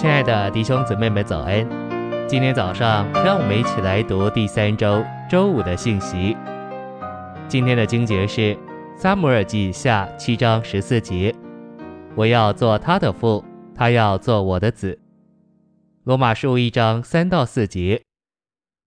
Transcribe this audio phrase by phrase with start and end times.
[0.00, 1.68] 亲爱的弟兄姊妹们，早安！
[2.26, 6.34] 今天早上，让我们一起来读第三周周五的信息。
[7.48, 8.40] 今天的经节是
[8.96, 11.34] 《撒母耳记下》七章十四节
[12.16, 13.44] ：“我要做他的父，
[13.74, 14.98] 他要做我的子。”
[16.04, 18.00] 罗马书一章三到四节，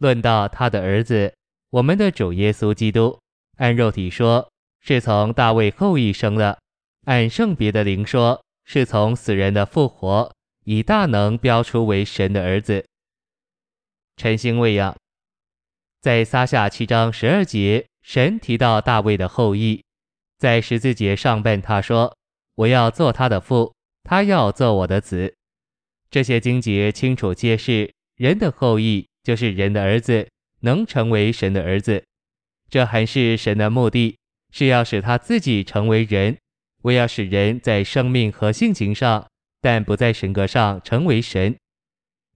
[0.00, 1.32] 论到他的儿子，
[1.70, 3.18] 我们的主耶稣基督，
[3.56, 4.46] 按肉体说，
[4.82, 6.58] 是从大卫后裔生的；
[7.06, 10.30] 按圣别的灵说，是从死人的复活，
[10.68, 12.84] 以大能标出为神的儿子。
[14.18, 14.94] 晨星喂养，
[16.02, 19.82] 在撒下七章十二节，神提到大卫的后裔，
[20.36, 22.14] 在十字节上半他说
[22.54, 25.34] ：“我要做他的父，他要做我的子。”
[26.12, 30.28] 这些经节清楚揭示，人的后裔就是人的儿子，
[30.60, 32.04] 能成为神的儿子。
[32.68, 34.18] 这还是神的目的，
[34.52, 36.36] 是要使他自己成为人，
[36.82, 39.26] 为要使人在生命和性情上，
[39.60, 41.56] 但不在神格上成为神。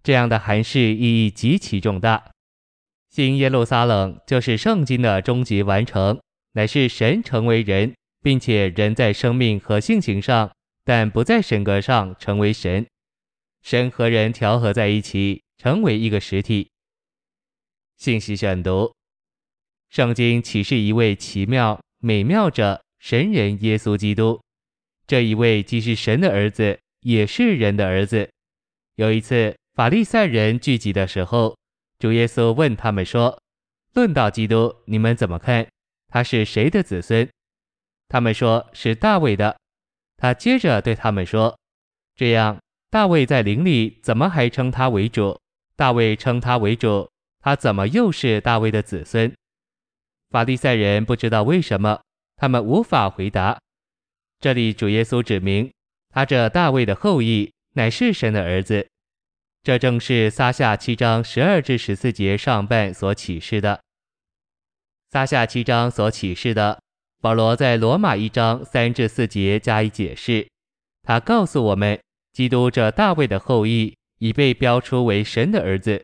[0.03, 2.31] 这样的含示意义极其重大。
[3.11, 6.21] 新耶路撒冷就是圣经的终极完成，
[6.53, 10.51] 乃是神成为人，并且人在生命和性情上，
[10.85, 12.87] 但不在神格上成为神。
[13.63, 16.71] 神和人调和在一起，成为一个实体。
[17.97, 18.93] 信息选读：
[19.91, 24.43] 圣经启示一位奇妙美妙者神人耶稣基督，
[25.07, 28.29] 这一位既是神的儿子，也是人的儿子。
[28.97, 31.57] 有一次，法利赛人聚集的时候，
[31.99, 33.41] 主耶稣问他们说
[33.95, 35.69] ：“论到基督，你们怎么看？
[36.09, 37.29] 他是谁的子孙？”
[38.09, 39.57] 他们说是大卫的。
[40.17, 41.59] 他接着对他们说
[42.17, 42.59] ：“这样。”
[42.93, 45.41] 大卫在灵里怎么还称他为主？
[45.77, 47.09] 大卫称他为主，
[47.41, 49.33] 他怎么又是大卫的子孙？
[50.29, 52.03] 法利赛人不知道为什么，
[52.37, 53.59] 他们无法回答。
[54.41, 55.73] 这里主耶稣指明，
[56.13, 58.87] 他这大卫的后裔乃是神的儿子。
[59.63, 63.81] 这正是撒下七章十二至十四节上半所启示的。
[65.11, 66.81] 撒下七章所启示的，
[67.21, 70.47] 保罗在罗马一章三至四节加以解释。
[71.03, 71.99] 他告诉我们。
[72.33, 76.03] 基督这大卫的后裔已被标出为神的儿子，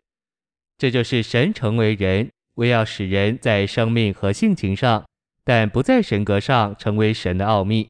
[0.77, 5.03] 这就是神成为人，为要使人在生命和性情上，
[5.43, 7.89] 但不在神格上成为神的奥秘。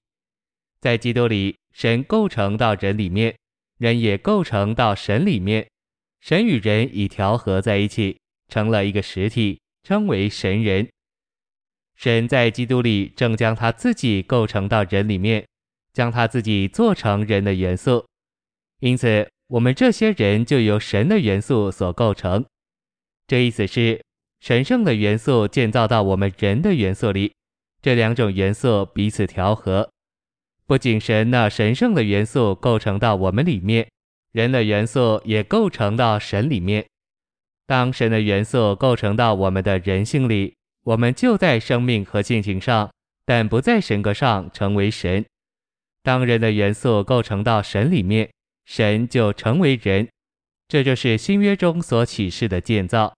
[0.80, 3.36] 在基督里，神构成到人里面，
[3.78, 5.68] 人也构成到神里面，
[6.20, 10.88] 神与人已调和在一起，成了一个实体，称为神人。
[11.96, 15.46] 神在基督里正将他自己构成到人里面，
[15.94, 18.06] 将他自己做成人的元素。
[18.80, 22.46] 因此，我们这些人就由神的元素所构成。
[23.28, 24.02] 这意思是，
[24.40, 27.34] 神圣的元素建造到我们人的元素里，
[27.82, 29.90] 这两种元素彼此调和。
[30.70, 33.90] 不仅神那神圣的元素构成到我们里面，
[34.32, 36.86] 人的元素也构成到神里面。
[37.66, 40.54] 当神的元素构成到我们的人性里，
[40.84, 42.88] 我们就在生命和性情上，
[43.26, 45.26] 但不在神格上成为神。
[46.04, 48.30] 当人的元素构成到神里面，
[48.66, 50.08] 神就成为人，
[50.68, 53.12] 这就是新约中所启示的建造。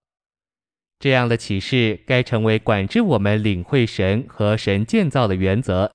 [0.99, 5.91] 这样的启示该成为管制我们领会神和神建造的原则。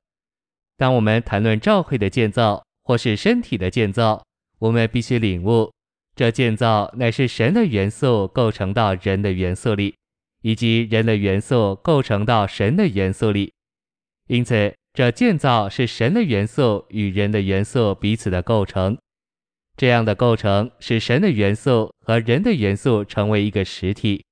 [0.77, 4.23] 当我们谈论教会的建造或是身体的建造，
[4.59, 5.73] 我们必须领悟，
[6.15, 9.95] 这建造乃是神的元素构成到人的元素里，
[10.43, 13.53] 以及人的元素构成到神的元素里。
[14.29, 18.97] 因此，这建造是神的元素与人的元素彼此的构成。
[19.77, 24.25] 这样的构成使神的元素和人的元素成为一个实体，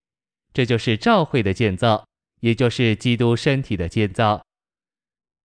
[0.53, 2.06] 这就是教会的建造，
[2.41, 4.44] 也就是基督身体的建造。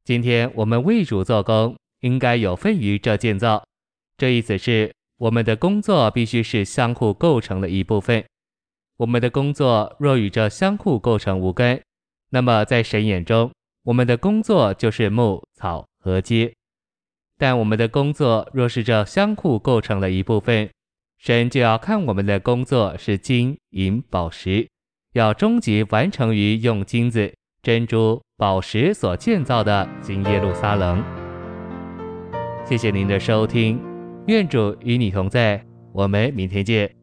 [0.10, 3.64] 今天我们为主做工，应该有份于这建造。
[4.18, 8.26] 这意思是，我们的工作必须是相互构成的一部分。
[8.98, 11.80] 我们的工作若与这相互构成无干，
[12.32, 13.52] 那么在神眼中，
[13.84, 16.52] 我们的工作就是木草和秸。
[17.38, 20.68] 但我们的工作若是这相互构成的一部分，
[21.20, 24.68] 神就要看我们的工作是金银宝石，
[25.14, 27.32] 要终极完成于用金子、
[27.62, 31.04] 珍珠、宝石所建造的新耶路撒冷。
[32.64, 33.78] 谢谢您的收听，
[34.28, 36.99] 愿主与你同在，我们明天见。